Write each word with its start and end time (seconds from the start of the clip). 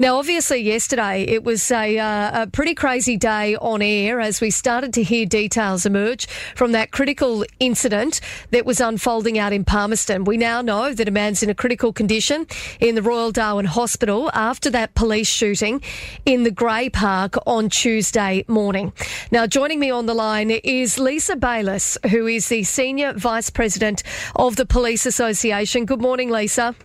Now, 0.00 0.16
obviously, 0.18 0.60
yesterday 0.60 1.22
it 1.22 1.42
was 1.42 1.72
a, 1.72 1.98
uh, 1.98 2.42
a, 2.42 2.46
pretty 2.46 2.76
crazy 2.76 3.16
day 3.16 3.56
on 3.56 3.82
air 3.82 4.20
as 4.20 4.40
we 4.40 4.48
started 4.50 4.92
to 4.94 5.02
hear 5.02 5.26
details 5.26 5.84
emerge 5.84 6.28
from 6.54 6.70
that 6.70 6.92
critical 6.92 7.44
incident 7.58 8.20
that 8.52 8.64
was 8.64 8.80
unfolding 8.80 9.40
out 9.40 9.52
in 9.52 9.64
Palmerston. 9.64 10.22
We 10.22 10.36
now 10.36 10.62
know 10.62 10.94
that 10.94 11.08
a 11.08 11.10
man's 11.10 11.42
in 11.42 11.50
a 11.50 11.54
critical 11.54 11.92
condition 11.92 12.46
in 12.78 12.94
the 12.94 13.02
Royal 13.02 13.32
Darwin 13.32 13.66
Hospital 13.66 14.30
after 14.34 14.70
that 14.70 14.94
police 14.94 15.28
shooting 15.28 15.82
in 16.24 16.44
the 16.44 16.52
Gray 16.52 16.88
Park 16.88 17.34
on 17.44 17.68
Tuesday 17.68 18.44
morning. 18.46 18.92
Now, 19.32 19.48
joining 19.48 19.80
me 19.80 19.90
on 19.90 20.06
the 20.06 20.14
line 20.14 20.52
is 20.52 21.00
Lisa 21.00 21.34
Bayliss, 21.34 21.98
who 22.10 22.28
is 22.28 22.48
the 22.48 22.62
Senior 22.62 23.14
Vice 23.14 23.50
President 23.50 24.04
of 24.36 24.54
the 24.54 24.64
Police 24.64 25.06
Association. 25.06 25.86
Good 25.86 26.00
morning, 26.00 26.30
Lisa. 26.30 26.76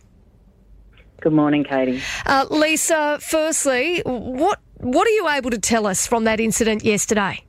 Good 1.24 1.32
morning, 1.32 1.64
Katie. 1.64 2.02
Uh, 2.26 2.46
Lisa, 2.50 3.18
firstly, 3.22 4.02
what 4.06 4.60
what 4.76 5.08
are 5.08 5.12
you 5.12 5.30
able 5.30 5.52
to 5.52 5.58
tell 5.58 5.88
us 5.88 6.06
from 6.06 6.26
that 6.26 6.42
incident 6.42 6.84
yesterday? 6.84 7.42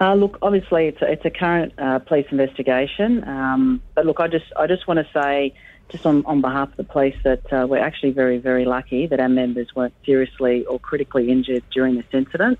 Uh, 0.00 0.14
look, 0.14 0.38
obviously, 0.40 0.86
it's 0.86 1.02
a, 1.02 1.12
it's 1.12 1.26
a 1.26 1.30
current 1.30 1.74
uh, 1.76 1.98
police 1.98 2.24
investigation. 2.30 3.22
Um, 3.28 3.82
but 3.94 4.06
look, 4.06 4.20
I 4.20 4.28
just 4.28 4.46
I 4.58 4.66
just 4.66 4.88
want 4.88 4.98
to 5.00 5.06
say, 5.12 5.52
just 5.90 6.06
on, 6.06 6.24
on 6.24 6.40
behalf 6.40 6.70
of 6.70 6.78
the 6.78 6.84
police, 6.84 7.16
that 7.24 7.52
uh, 7.52 7.66
we're 7.68 7.84
actually 7.84 8.12
very 8.12 8.38
very 8.38 8.64
lucky 8.64 9.06
that 9.08 9.20
our 9.20 9.28
members 9.28 9.68
weren't 9.76 9.92
seriously 10.06 10.64
or 10.64 10.80
critically 10.80 11.30
injured 11.30 11.64
during 11.70 11.96
this 11.96 12.06
incident. 12.14 12.58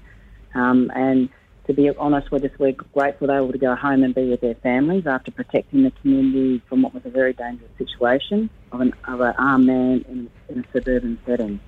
Um, 0.54 0.92
and 0.94 1.30
to 1.66 1.72
be 1.72 1.90
honest, 1.90 2.30
we're 2.30 2.38
just 2.38 2.58
we're 2.58 2.72
grateful 2.72 3.26
they 3.26 3.34
were 3.34 3.40
able 3.40 3.52
to 3.52 3.58
go 3.58 3.74
home 3.74 4.02
and 4.02 4.14
be 4.14 4.28
with 4.28 4.40
their 4.40 4.54
families 4.56 5.06
after 5.06 5.30
protecting 5.30 5.82
the 5.82 5.90
community 6.02 6.62
from 6.68 6.82
what 6.82 6.94
was 6.94 7.04
a 7.04 7.10
very 7.10 7.32
dangerous 7.32 7.70
situation 7.78 8.48
of 8.72 8.80
an, 8.80 8.94
of 9.08 9.20
an 9.20 9.34
armed 9.38 9.66
man 9.66 10.04
in, 10.08 10.30
in 10.48 10.60
a 10.60 10.64
suburban 10.72 11.18
setting. 11.26 11.60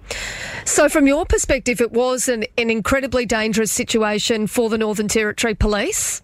So, 0.65 0.89
from 0.89 1.07
your 1.07 1.27
perspective, 1.27 1.81
it 1.81 1.93
was 1.93 2.29
an, 2.29 2.45
an 2.57 2.71
incredibly 2.71 3.27
dangerous 3.27 3.73
situation 3.73 4.47
for 4.47 4.69
the 4.69 4.79
Northern 4.79 5.09
Territory 5.09 5.55
Police. 5.55 6.23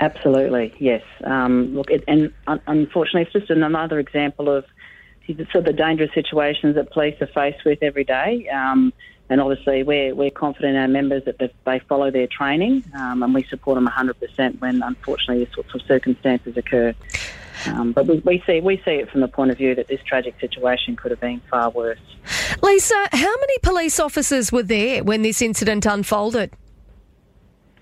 Absolutely, 0.00 0.72
yes. 0.78 1.02
Um, 1.24 1.74
look, 1.74 1.90
it, 1.90 2.04
and 2.06 2.32
un- 2.46 2.60
unfortunately, 2.66 3.22
it's 3.22 3.32
just 3.32 3.50
another 3.50 3.98
example 3.98 4.48
of 4.48 4.64
sort 5.26 5.56
of 5.56 5.64
the 5.64 5.72
dangerous 5.72 6.10
situations 6.14 6.76
that 6.76 6.90
police 6.92 7.16
are 7.20 7.26
faced 7.26 7.64
with 7.64 7.82
every 7.82 8.04
day. 8.04 8.48
Um, 8.48 8.92
and 9.30 9.40
obviously, 9.40 9.82
we're, 9.82 10.14
we're 10.14 10.30
confident 10.30 10.76
in 10.76 10.80
our 10.80 10.88
members 10.88 11.24
that 11.26 11.38
they 11.38 11.78
follow 11.80 12.10
their 12.10 12.26
training 12.26 12.84
um, 12.94 13.22
and 13.22 13.34
we 13.34 13.44
support 13.44 13.76
them 13.76 13.86
100% 13.86 14.60
when, 14.60 14.82
unfortunately, 14.82 15.44
these 15.44 15.54
sorts 15.54 15.74
of 15.74 15.82
circumstances 15.82 16.56
occur. 16.56 16.94
Um, 17.66 17.92
but 17.92 18.06
we, 18.06 18.18
we, 18.20 18.42
see 18.46 18.60
we 18.60 18.76
see 18.84 18.92
it 18.92 19.10
from 19.10 19.20
the 19.20 19.28
point 19.28 19.50
of 19.50 19.58
view 19.58 19.74
that 19.74 19.88
this 19.88 20.00
tragic 20.04 20.38
situation 20.40 20.96
could 20.96 21.10
have 21.10 21.20
been 21.20 21.40
far 21.50 21.70
worse. 21.70 21.98
Lisa, 22.62 23.08
how 23.12 23.36
many 23.36 23.58
police 23.62 23.98
officers 23.98 24.52
were 24.52 24.62
there 24.62 25.02
when 25.02 25.22
this 25.22 25.42
incident 25.42 25.84
unfolded? 25.84 26.52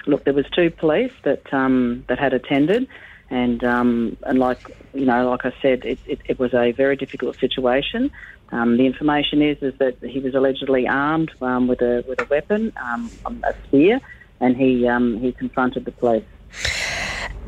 Look, 0.06 0.24
there 0.24 0.34
was 0.34 0.46
two 0.54 0.70
police 0.70 1.12
that 1.24 1.52
um, 1.52 2.04
that 2.08 2.18
had 2.18 2.32
attended, 2.32 2.88
and 3.30 3.62
um, 3.64 4.16
and 4.24 4.38
like 4.38 4.70
you 4.94 5.04
know, 5.04 5.30
like 5.30 5.44
I 5.44 5.52
said, 5.60 5.84
it, 5.84 5.98
it, 6.06 6.20
it 6.26 6.38
was 6.38 6.54
a 6.54 6.72
very 6.72 6.96
difficult 6.96 7.38
situation. 7.38 8.10
Um, 8.52 8.76
the 8.76 8.86
information 8.86 9.42
is 9.42 9.58
is 9.62 9.74
that 9.78 9.98
he 10.02 10.20
was 10.20 10.34
allegedly 10.34 10.86
armed 10.86 11.32
um, 11.40 11.66
with 11.66 11.82
a 11.82 12.04
with 12.08 12.20
a 12.20 12.26
weapon, 12.26 12.72
um, 12.80 13.10
a 13.42 13.54
spear, 13.66 14.00
and 14.40 14.56
he 14.56 14.86
um, 14.86 15.18
he 15.18 15.32
confronted 15.32 15.84
the 15.84 15.92
police. 15.92 16.24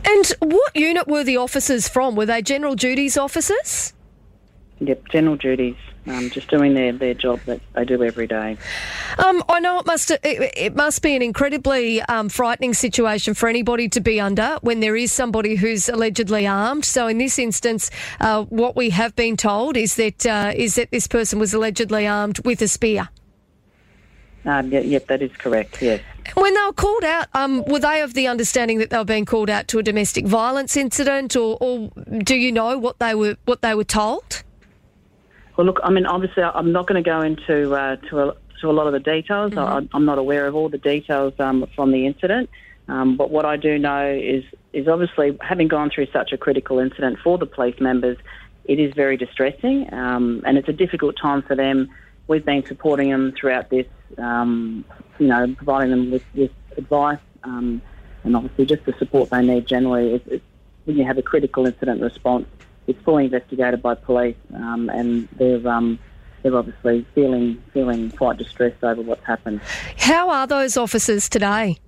And 0.05 0.33
what 0.41 0.75
unit 0.75 1.07
were 1.07 1.25
the 1.25 1.37
officers 1.37 1.89
from? 1.89 2.17
Were 2.17 2.27
they 2.27 2.43
general 2.43 2.75
duties 2.75 3.17
officers? 3.17 3.93
Yep, 4.81 5.09
general 5.09 5.35
duties, 5.35 5.75
um, 6.07 6.31
just 6.31 6.49
doing 6.49 6.75
their, 6.75 6.93
their 6.93 7.15
job 7.15 7.41
that 7.47 7.61
they 7.75 7.85
do 7.85 8.03
every 8.05 8.29
day. 8.29 8.57
Um, 9.19 9.43
I 9.49 9.59
know 9.59 9.81
it 9.81 9.87
must 9.87 10.13
it, 10.13 10.21
it 10.23 10.77
must 10.77 11.03
be 11.03 11.17
an 11.17 11.23
incredibly 11.23 12.01
um, 12.03 12.29
frightening 12.29 12.75
situation 12.75 13.35
for 13.35 13.49
anybody 13.49 13.89
to 13.89 14.01
be 14.01 14.21
under 14.21 14.59
when 14.63 14.79
there 14.79 14.95
is 14.95 15.11
somebody 15.11 15.57
who's 15.57 15.89
allegedly 15.89 16.47
armed. 16.47 16.85
So 16.85 17.09
in 17.09 17.19
this 17.19 17.41
instance, 17.41 17.91
uh, 18.21 18.45
what 18.45 18.77
we 18.77 18.91
have 18.91 19.17
been 19.17 19.37
told 19.37 19.77
is 19.77 19.97
that 19.97 20.25
uh, 20.25 20.53
is 20.55 20.77
that 20.77 20.93
this 20.93 21.09
person 21.09 21.41
was 21.41 21.53
allegedly 21.53 22.07
armed 22.07 22.39
with 22.45 22.63
a 22.63 22.69
spear. 22.69 23.09
Um, 24.45 24.71
yep, 24.71 24.85
yeah, 24.87 25.01
that 25.09 25.23
is 25.23 25.33
correct. 25.37 25.83
Yes. 25.83 26.01
When 26.35 26.55
they 26.55 26.61
were 26.63 26.73
called 26.73 27.05
out, 27.05 27.27
um, 27.35 27.65
were 27.65 27.81
they 27.81 28.01
of 28.01 28.15
the 28.15 28.29
understanding 28.29 28.79
that 28.79 28.91
they 28.91 28.97
were 28.97 29.05
being 29.05 29.25
called 29.25 29.51
out 29.51 29.67
to 29.69 29.79
a 29.79 29.83
domestic 29.83 30.25
violence 30.25 30.77
incident, 30.77 31.35
or, 31.35 31.59
or 31.61 31.91
do 32.23 32.37
you 32.37 32.53
know 32.53 32.79
what 32.79 33.01
they 33.01 33.15
were 33.17 33.37
what 33.45 33.61
they 33.61 33.75
were 33.75 33.85
told? 33.85 34.45
Well, 35.59 35.67
look, 35.67 35.81
I 35.83 35.91
mean, 35.91 36.07
obviously, 36.07 36.45
I'm 36.45 36.71
not 36.71 36.87
going 36.87 37.03
to 37.03 37.11
go 37.11 37.21
into 37.21 37.75
uh, 37.75 37.97
to, 37.97 38.29
a, 38.29 38.37
to 38.61 38.71
a 38.71 38.73
lot 38.73 38.87
of 38.87 38.93
the 38.93 39.01
details. 39.01 39.51
Mm-hmm. 39.51 39.89
I, 39.93 39.97
am 39.97 40.05
not 40.05 40.17
aware 40.17 40.47
of 40.47 40.55
all 40.55 40.69
the 40.69 40.79
details 40.79 41.35
um, 41.41 41.67
from 41.75 41.91
the 41.91 42.07
incident. 42.07 42.49
Um, 42.87 43.17
but 43.17 43.33
what 43.33 43.45
I 43.45 43.57
do 43.57 43.77
know 43.77 44.09
is 44.09 44.45
is 44.73 44.87
obviously 44.87 45.37
having 45.41 45.67
gone 45.67 45.91
through 45.93 46.07
such 46.13 46.31
a 46.31 46.39
critical 46.39 46.79
incident 46.79 47.19
for 47.25 47.39
the 47.39 47.45
police 47.45 47.75
members, 47.81 48.17
it 48.67 48.79
is 48.79 48.95
very 48.95 49.17
distressing, 49.17 49.93
um, 49.93 50.45
and 50.47 50.59
it's 50.59 50.69
a 50.69 50.73
difficult 50.73 51.17
time 51.21 51.43
for 51.43 51.57
them. 51.57 51.89
We've 52.29 52.45
been 52.45 52.65
supporting 52.65 53.11
them 53.11 53.33
throughout 53.33 53.69
this, 53.69 53.87
um, 54.17 54.85
you 55.19 55.27
know, 55.27 55.53
providing 55.57 55.91
them 55.91 56.13
with, 56.13 56.23
with 56.35 56.53
advice 56.77 57.19
um, 57.43 57.83
and 58.23 58.37
obviously 58.37 58.65
just 58.65 58.85
the 58.85 58.95
support 58.99 59.31
they 59.31 59.43
need 59.43 59.67
generally. 59.67 60.15
It's, 60.15 60.27
it's, 60.29 60.45
when 60.85 60.97
you 60.99 61.05
have 61.05 61.19
a 61.19 61.23
critical 61.23 61.67
incident 61.67 62.01
response, 62.01 62.47
it's 62.89 63.01
fully 63.05 63.27
investigated 63.27 63.83
by 63.83 63.95
police, 63.95 64.37
um, 64.55 64.89
and 64.89 65.29
they're 65.37 65.69
um, 65.69 65.99
they're 66.43 66.57
obviously 66.57 67.07
feeling 67.15 67.63
feeling 67.73 68.11
quite 68.11 68.39
distressed 68.39 68.83
over 68.83 69.03
what's 69.03 69.25
happened. 69.25 69.61
How 69.99 70.31
are 70.31 70.47
those 70.47 70.77
officers 70.77 71.29
today? 71.29 71.79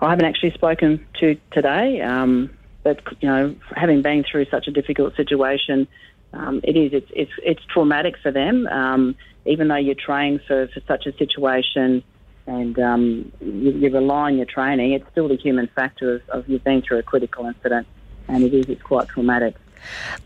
I 0.00 0.10
haven't 0.10 0.26
actually 0.26 0.50
spoken 0.52 1.04
to 1.20 1.36
today, 1.52 2.02
um, 2.02 2.50
but 2.82 3.00
you 3.20 3.28
know, 3.28 3.56
having 3.74 4.02
been 4.02 4.24
through 4.30 4.44
such 4.50 4.68
a 4.68 4.70
difficult 4.70 5.16
situation, 5.16 5.88
um, 6.34 6.60
it 6.62 6.76
is 6.76 6.92
it's, 6.92 7.10
it's 7.14 7.32
it's 7.42 7.64
traumatic 7.72 8.16
for 8.22 8.30
them. 8.30 8.66
Um, 8.66 9.16
even 9.46 9.68
though 9.68 9.76
you're 9.76 9.94
trained 9.94 10.40
for, 10.46 10.68
for 10.68 10.80
such 10.86 11.06
a 11.06 11.16
situation 11.16 12.02
and 12.48 12.78
um, 12.80 13.32
you, 13.40 13.70
you, 13.70 13.90
rely 13.90 14.22
on 14.22 14.36
your 14.36 14.46
training, 14.46 14.92
it's 14.92 15.08
still 15.12 15.28
the 15.28 15.36
human 15.36 15.68
factor 15.68 16.16
of, 16.16 16.28
of 16.30 16.48
you've 16.48 16.64
been 16.64 16.82
through 16.82 16.98
a 16.98 17.02
critical 17.02 17.46
incident 17.46 17.86
and 18.28 18.44
it 18.44 18.54
is 18.54 18.66
it's 18.68 18.82
quite 18.82 19.08
traumatic. 19.08 19.54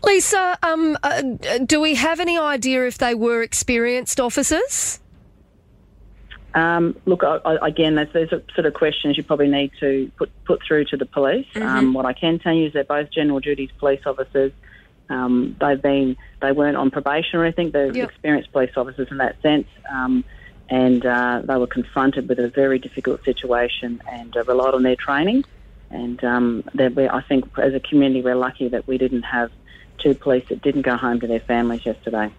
Lisa, 0.03 0.57
um, 0.63 0.97
uh, 1.03 1.21
do 1.65 1.79
we 1.79 1.95
have 1.95 2.19
any 2.19 2.37
idea 2.37 2.87
if 2.87 2.97
they 2.97 3.13
were 3.13 3.43
experienced 3.43 4.19
officers? 4.19 4.99
Um, 6.53 6.95
look, 7.05 7.23
I, 7.23 7.37
I, 7.45 7.67
again, 7.67 7.95
there's, 7.95 8.11
there's 8.11 8.33
a 8.33 8.41
sort 8.53 8.65
of 8.65 8.73
questions 8.73 9.15
you 9.15 9.23
probably 9.23 9.47
need 9.47 9.71
to 9.79 10.11
put 10.17 10.31
put 10.43 10.61
through 10.67 10.85
to 10.85 10.97
the 10.97 11.05
police. 11.05 11.47
Mm-hmm. 11.53 11.67
Um, 11.67 11.93
what 11.93 12.05
I 12.05 12.13
can 12.13 12.39
tell 12.39 12.53
you 12.53 12.67
is 12.67 12.73
they're 12.73 12.83
both 12.83 13.09
general 13.11 13.39
duties 13.39 13.69
police 13.77 14.01
officers. 14.05 14.51
Um, 15.09 15.55
they've 15.59 15.81
been 15.81 16.17
they 16.41 16.51
weren't 16.51 16.77
on 16.77 16.91
probation 16.91 17.39
or 17.39 17.45
anything. 17.45 17.71
They're 17.71 17.95
yep. 17.95 18.09
experienced 18.09 18.51
police 18.51 18.71
officers 18.75 19.07
in 19.11 19.17
that 19.17 19.41
sense, 19.41 19.67
um, 19.89 20.25
and 20.69 21.05
uh, 21.05 21.41
they 21.45 21.55
were 21.55 21.67
confronted 21.67 22.27
with 22.27 22.39
a 22.39 22.49
very 22.49 22.79
difficult 22.79 23.23
situation 23.23 24.01
and 24.09 24.35
uh, 24.35 24.43
relied 24.43 24.73
on 24.73 24.83
their 24.83 24.95
training. 24.97 25.45
And 25.91 26.23
um, 26.23 26.63
we, 26.73 27.07
I 27.07 27.21
think 27.21 27.45
as 27.57 27.73
a 27.73 27.79
community, 27.79 28.21
we're 28.21 28.35
lucky 28.35 28.69
that 28.69 28.87
we 28.87 28.97
didn't 28.97 29.23
have 29.23 29.51
two 29.97 30.15
police 30.15 30.45
that 30.49 30.61
didn't 30.61 30.83
go 30.83 30.95
home 30.95 31.19
to 31.19 31.27
their 31.27 31.39
families 31.39 31.85
yesterday. 31.85 32.31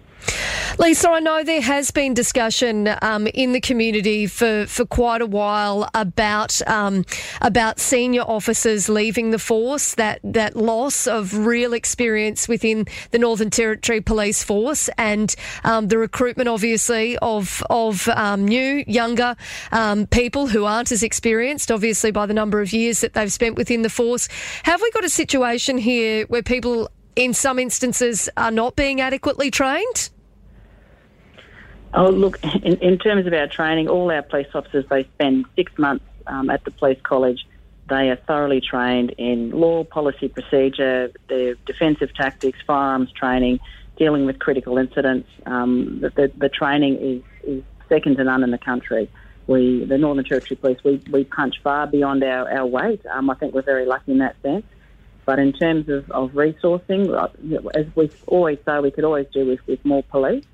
Lisa, 0.78 1.10
I 1.10 1.20
know 1.20 1.44
there 1.44 1.60
has 1.60 1.90
been 1.90 2.14
discussion 2.14 2.88
um, 3.02 3.26
in 3.26 3.52
the 3.52 3.60
community 3.60 4.26
for, 4.26 4.66
for 4.66 4.86
quite 4.86 5.20
a 5.20 5.26
while 5.26 5.88
about 5.94 6.66
um, 6.66 7.04
about 7.42 7.78
senior 7.78 8.22
officers 8.22 8.88
leaving 8.88 9.30
the 9.30 9.38
force, 9.38 9.94
that 9.96 10.20
that 10.24 10.56
loss 10.56 11.06
of 11.06 11.36
real 11.46 11.74
experience 11.74 12.48
within 12.48 12.86
the 13.10 13.18
Northern 13.18 13.50
Territory 13.50 14.00
Police 14.00 14.42
Force, 14.42 14.88
and 14.96 15.34
um, 15.64 15.88
the 15.88 15.98
recruitment, 15.98 16.48
obviously, 16.48 17.18
of 17.18 17.62
of 17.68 18.08
um, 18.08 18.46
new, 18.46 18.82
younger 18.86 19.36
um, 19.72 20.06
people 20.06 20.46
who 20.46 20.64
aren't 20.64 20.90
as 20.90 21.02
experienced, 21.02 21.70
obviously, 21.70 22.10
by 22.10 22.24
the 22.24 22.34
number 22.34 22.62
of 22.62 22.72
years 22.72 23.02
that 23.02 23.12
they've 23.12 23.32
spent 23.32 23.56
within 23.56 23.82
the 23.82 23.90
force. 23.90 24.26
Have 24.62 24.80
we 24.80 24.90
got 24.92 25.04
a 25.04 25.10
situation 25.10 25.76
here 25.76 26.24
where 26.26 26.42
people 26.42 26.90
in 27.14 27.34
some 27.34 27.58
instances 27.58 28.30
are 28.38 28.50
not 28.50 28.74
being 28.74 29.02
adequately 29.02 29.50
trained? 29.50 30.10
Oh, 31.94 32.08
look, 32.08 32.42
in, 32.42 32.76
in 32.78 32.98
terms 32.98 33.26
of 33.26 33.32
our 33.32 33.46
training, 33.46 33.88
all 33.88 34.10
our 34.10 34.22
police 34.22 34.48
officers, 34.54 34.84
they 34.88 35.04
spend 35.04 35.44
six 35.56 35.76
months 35.78 36.04
um, 36.26 36.48
at 36.48 36.64
the 36.64 36.70
police 36.70 36.98
college. 37.02 37.46
They 37.88 38.10
are 38.10 38.16
thoroughly 38.16 38.60
trained 38.60 39.10
in 39.18 39.50
law, 39.50 39.84
policy, 39.84 40.28
procedure, 40.28 41.10
their 41.28 41.54
defensive 41.66 42.14
tactics, 42.14 42.58
firearms 42.66 43.12
training, 43.12 43.60
dealing 43.96 44.24
with 44.24 44.38
critical 44.38 44.78
incidents. 44.78 45.28
Um, 45.44 46.00
the, 46.00 46.10
the, 46.10 46.32
the, 46.36 46.48
training 46.48 46.96
is, 46.96 47.22
is 47.44 47.62
second 47.88 48.16
to 48.16 48.24
none 48.24 48.42
in 48.42 48.50
the 48.50 48.58
country. 48.58 49.10
We, 49.46 49.84
the 49.84 49.98
Northern 49.98 50.24
Territory 50.24 50.56
Police, 50.56 50.78
we, 50.84 51.02
we 51.10 51.24
punch 51.24 51.56
far 51.62 51.86
beyond 51.86 52.22
our, 52.24 52.50
our 52.50 52.66
weight. 52.66 53.04
Um, 53.06 53.28
I 53.28 53.34
think 53.34 53.52
we're 53.52 53.62
very 53.62 53.84
lucky 53.84 54.12
in 54.12 54.18
that 54.18 54.40
sense. 54.40 54.64
But 55.26 55.38
in 55.38 55.52
terms 55.52 55.88
of, 55.88 56.10
of 56.10 56.30
resourcing, 56.30 57.14
uh, 57.14 57.28
as 57.74 57.86
we 57.94 58.10
always 58.26 58.58
say, 58.64 58.78
we 58.80 58.90
could 58.90 59.04
always 59.04 59.26
do 59.32 59.46
with, 59.46 59.60
with 59.66 59.84
more 59.84 60.02
police. 60.04 60.44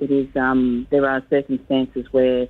It 0.00 0.10
is 0.10 0.34
um, 0.36 0.86
there 0.90 1.08
are 1.08 1.22
circumstances 1.30 2.06
where 2.12 2.48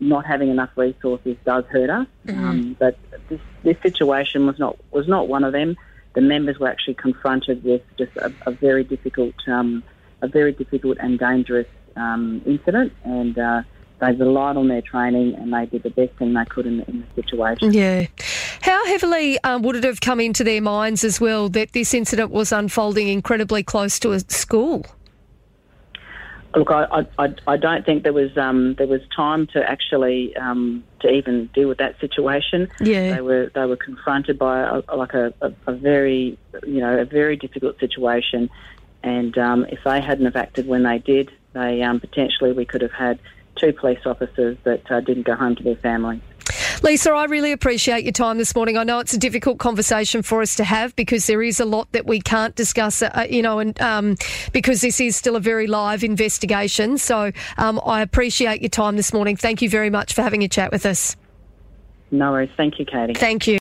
not 0.00 0.24
having 0.24 0.48
enough 0.48 0.70
resources 0.76 1.36
does 1.44 1.64
hurt 1.66 1.90
us. 1.90 2.06
Mm-hmm. 2.26 2.44
Um, 2.44 2.76
but 2.78 2.98
this, 3.28 3.40
this 3.62 3.76
situation 3.82 4.46
was 4.46 4.58
not 4.58 4.76
was 4.90 5.08
not 5.08 5.28
one 5.28 5.44
of 5.44 5.52
them. 5.52 5.76
The 6.14 6.20
members 6.20 6.58
were 6.58 6.68
actually 6.68 6.94
confronted 6.94 7.62
with 7.64 7.82
just 7.96 8.16
a, 8.16 8.32
a 8.46 8.50
very 8.50 8.82
difficult, 8.82 9.34
um, 9.46 9.82
a 10.22 10.28
very 10.28 10.52
difficult 10.52 10.98
and 11.00 11.18
dangerous 11.18 11.66
um, 11.96 12.42
incident, 12.46 12.92
and 13.04 13.38
uh, 13.38 13.62
they 14.00 14.12
relied 14.12 14.56
on 14.56 14.68
their 14.68 14.82
training 14.82 15.34
and 15.34 15.52
they 15.52 15.66
did 15.66 15.82
the 15.82 15.90
best 15.90 16.12
thing 16.18 16.32
they 16.32 16.44
could 16.44 16.66
in 16.66 16.78
the, 16.78 16.88
in 16.88 17.00
the 17.00 17.22
situation. 17.22 17.72
Yeah. 17.72 18.06
How 18.60 18.86
heavily 18.86 19.38
um, 19.44 19.62
would 19.62 19.76
it 19.76 19.84
have 19.84 20.00
come 20.00 20.20
into 20.20 20.44
their 20.44 20.62
minds 20.62 21.04
as 21.04 21.20
well 21.20 21.48
that 21.50 21.72
this 21.72 21.94
incident 21.94 22.30
was 22.30 22.52
unfolding 22.52 23.08
incredibly 23.08 23.62
close 23.62 23.98
to 24.00 24.12
a 24.12 24.20
school? 24.20 24.84
Look, 26.58 26.72
I, 26.72 27.06
I, 27.20 27.34
I 27.46 27.56
don't 27.56 27.86
think 27.86 28.02
there 28.02 28.12
was 28.12 28.36
um, 28.36 28.74
there 28.74 28.88
was 28.88 29.00
time 29.14 29.46
to 29.48 29.62
actually 29.62 30.36
um, 30.36 30.82
to 31.00 31.08
even 31.08 31.48
deal 31.54 31.68
with 31.68 31.78
that 31.78 32.00
situation. 32.00 32.68
Yeah, 32.80 33.14
they 33.14 33.20
were 33.20 33.52
they 33.54 33.64
were 33.64 33.76
confronted 33.76 34.40
by 34.40 34.62
a, 34.62 34.96
like 34.96 35.14
a, 35.14 35.32
a, 35.40 35.52
a, 35.68 35.72
very 35.72 36.36
you 36.66 36.80
know 36.80 36.98
a 36.98 37.04
very 37.04 37.36
difficult 37.36 37.78
situation, 37.78 38.50
and 39.04 39.38
um, 39.38 39.66
if 39.66 39.78
they 39.84 40.00
hadn't 40.00 40.24
have 40.24 40.34
acted 40.34 40.66
when 40.66 40.82
they 40.82 40.98
did, 40.98 41.30
they 41.52 41.80
um, 41.82 42.00
potentially 42.00 42.50
we 42.50 42.64
could 42.64 42.82
have 42.82 42.92
had 42.92 43.20
two 43.54 43.72
police 43.72 44.04
officers 44.04 44.58
that 44.64 44.90
uh, 44.90 44.98
didn't 45.00 45.26
go 45.26 45.36
home 45.36 45.54
to 45.54 45.62
their 45.62 45.76
families. 45.76 46.22
Lisa, 46.82 47.10
I 47.10 47.24
really 47.24 47.52
appreciate 47.52 48.04
your 48.04 48.12
time 48.12 48.38
this 48.38 48.54
morning. 48.54 48.76
I 48.76 48.84
know 48.84 49.00
it's 49.00 49.12
a 49.12 49.18
difficult 49.18 49.58
conversation 49.58 50.22
for 50.22 50.42
us 50.42 50.54
to 50.56 50.64
have 50.64 50.94
because 50.94 51.26
there 51.26 51.42
is 51.42 51.58
a 51.58 51.64
lot 51.64 51.90
that 51.92 52.06
we 52.06 52.20
can't 52.20 52.54
discuss, 52.54 53.02
uh, 53.02 53.26
you 53.28 53.42
know, 53.42 53.58
and 53.58 53.80
um, 53.80 54.16
because 54.52 54.80
this 54.80 55.00
is 55.00 55.16
still 55.16 55.34
a 55.36 55.40
very 55.40 55.66
live 55.66 56.04
investigation. 56.04 56.96
So 56.96 57.32
um, 57.56 57.80
I 57.84 58.02
appreciate 58.02 58.62
your 58.62 58.70
time 58.70 58.96
this 58.96 59.12
morning. 59.12 59.36
Thank 59.36 59.60
you 59.60 59.68
very 59.68 59.90
much 59.90 60.14
for 60.14 60.22
having 60.22 60.42
a 60.44 60.48
chat 60.48 60.70
with 60.70 60.86
us. 60.86 61.16
No 62.10 62.32
worries. 62.32 62.50
Thank 62.56 62.78
you, 62.78 62.86
Katie. 62.86 63.14
Thank 63.14 63.46
you. 63.46 63.56